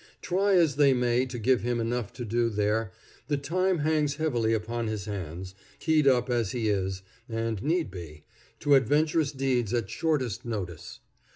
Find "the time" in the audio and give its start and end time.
3.27-3.77